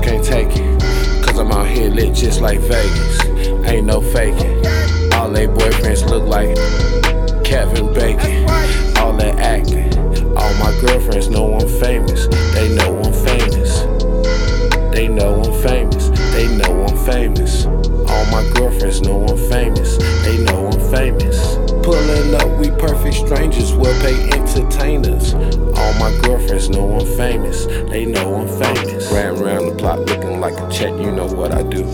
[0.00, 0.82] Can't take it.
[1.24, 3.24] Cause I'm out here lit just like Vegas.
[3.68, 4.64] Ain't no faking.
[5.12, 6.56] All they boyfriends look like
[7.44, 8.48] Kevin Bacon.
[8.98, 9.92] All that acting.
[10.36, 12.26] All my girlfriends know I'm famous.
[12.54, 13.80] They know I'm famous.
[14.92, 16.08] They know I'm famous.
[16.32, 17.66] They know I'm famous.
[17.66, 19.98] All my girlfriends know I'm famous.
[20.24, 21.56] They know I'm famous.
[21.84, 23.72] Pulling up, we perfect strangers.
[23.74, 25.34] Well paid entertainers.
[25.82, 27.66] All my girlfriends know I'm famous.
[27.90, 29.10] They know I'm famous.
[29.10, 30.92] Ran around the block looking like a check.
[30.92, 31.84] You know what I do.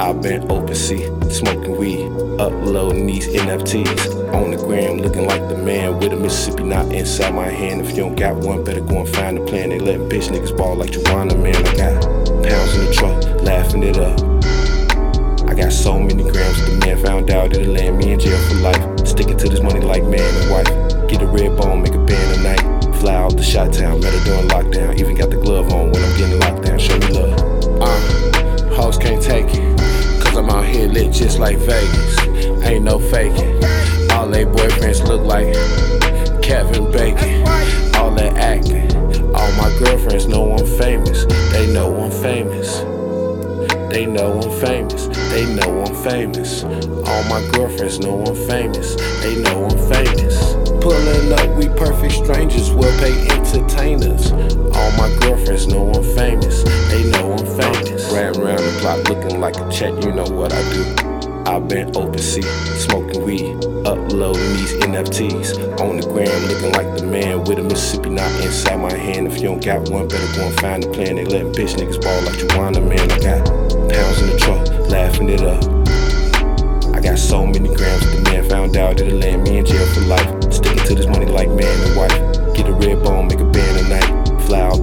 [0.00, 2.06] I've been overseas, smoking weed,
[2.40, 4.34] uploading these NFTs.
[4.34, 7.82] On the gram, looking like the man with a Mississippi knot inside my hand.
[7.82, 9.68] If you don't got one, better go and find a plan.
[9.68, 11.56] They let bitch niggas ball like Juwanna Mann.
[11.56, 12.04] I got
[12.42, 14.18] pounds in the trunk, laughing it up.
[15.48, 18.54] I got so many grams, the man found out it'll land me in jail for
[18.56, 19.06] life.
[19.06, 21.08] Sticking to this money like man and wife.
[21.08, 22.65] Get a red bone, make a band tonight.
[23.00, 24.98] Fly out the shot town, met her during lockdown.
[24.98, 26.78] Even got the glove on when I'm getting locked down.
[26.78, 27.38] Show me love.
[27.80, 29.78] Uh, hoes can't take it.
[30.22, 32.18] Cause I'm out here lit just like Vegas.
[32.64, 33.62] Ain't no faking.
[34.12, 35.52] All they boyfriends look like
[36.42, 37.42] Kevin Bacon.
[37.96, 38.94] All that acting.
[39.34, 41.26] All my girlfriends know I'm famous.
[41.52, 42.80] They know I'm famous.
[43.92, 45.06] They know I'm famous.
[45.30, 46.64] They know I'm famous.
[46.64, 48.94] All my girlfriends know I'm famous.
[49.22, 50.54] They know I'm famous.
[50.80, 52.35] Pulling up, we perfect strangers,
[58.16, 60.82] Ran around the block looking like a check, you know what I do.
[61.44, 62.48] I've been overseas,
[62.82, 65.78] smoking weed, uploading these NFTs.
[65.84, 69.26] On the gram, looking like the man with a Mississippi knot inside my hand.
[69.26, 71.16] If you don't got one, better go and find a plan.
[71.16, 73.04] They letting bitch niggas ball like Juwanna Mann.
[73.04, 73.44] I got
[73.92, 76.96] pounds in the trunk, laughing it up.
[76.96, 79.86] I got so many grams, that the man found out it'll land me in jail
[79.92, 80.26] for life.
[80.50, 82.56] Sticking to this money like man and wife.
[82.56, 83.44] Get a red bone, make a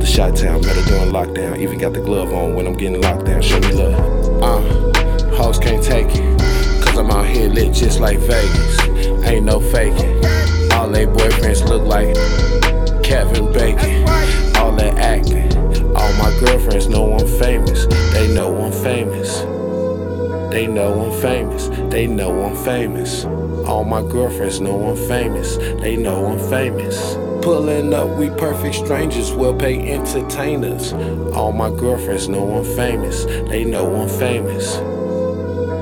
[0.04, 1.58] the shot town, met her during lockdown.
[1.58, 3.42] Even got the glove on when I'm getting locked down.
[3.42, 4.44] Show me love.
[4.44, 6.40] Uh, hoes can't take it.
[6.84, 8.80] Cause I'm out here lit just like Vegas.
[9.26, 10.18] Ain't no faking.
[10.74, 12.14] All they boyfriends look like
[13.02, 13.93] Kevin Bacon.
[20.54, 21.68] They know I'm famous.
[21.92, 23.26] They know I'm famous.
[23.66, 25.58] All my girlfriends know I'm famous.
[25.58, 27.16] They know I'm famous.
[27.44, 30.94] Pulling up, we perfect strangers, well paid entertainers.
[31.34, 33.26] All my girlfriends know I'm famous.
[33.26, 34.76] They know I'm famous.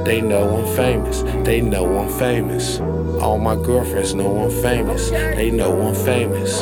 [0.05, 1.21] They know I'm famous.
[1.45, 2.79] They know I'm famous.
[3.21, 5.09] All my girlfriends know I'm famous.
[5.09, 6.61] They know I'm famous.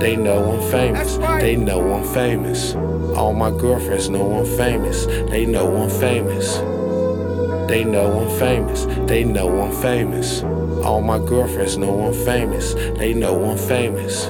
[0.00, 1.16] They know I'm famous.
[1.16, 2.74] They know I'm famous.
[3.16, 5.06] All my girlfriends know I'm famous.
[5.06, 6.58] They know I'm famous.
[7.68, 8.86] They know I'm famous.
[9.06, 10.42] They know I'm famous.
[10.82, 12.72] All my girlfriends know I'm famous.
[12.72, 14.24] They know I'm famous.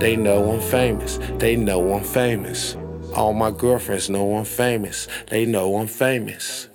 [0.00, 1.18] They know I'm famous.
[1.38, 2.74] They know I'm famous.
[3.14, 5.06] All my girlfriends know I'm famous.
[5.28, 6.68] They know I'm famous.